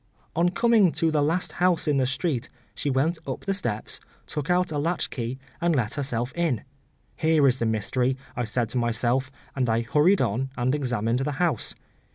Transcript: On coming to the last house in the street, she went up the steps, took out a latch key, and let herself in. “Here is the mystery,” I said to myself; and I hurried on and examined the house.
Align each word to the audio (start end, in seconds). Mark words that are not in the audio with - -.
On 0.35 0.49
coming 0.49 0.91
to 0.93 1.11
the 1.11 1.21
last 1.21 1.51
house 1.61 1.87
in 1.87 1.97
the 1.97 2.07
street, 2.07 2.49
she 2.73 2.89
went 2.89 3.19
up 3.27 3.41
the 3.41 3.53
steps, 3.53 3.99
took 4.25 4.49
out 4.49 4.71
a 4.71 4.79
latch 4.79 5.11
key, 5.11 5.37
and 5.61 5.75
let 5.75 5.93
herself 5.93 6.33
in. 6.35 6.63
“Here 7.17 7.47
is 7.47 7.59
the 7.59 7.67
mystery,” 7.67 8.17
I 8.35 8.45
said 8.45 8.69
to 8.69 8.79
myself; 8.79 9.29
and 9.55 9.69
I 9.69 9.81
hurried 9.81 10.19
on 10.19 10.49
and 10.57 10.73
examined 10.73 11.19
the 11.19 11.33
house. 11.33 11.75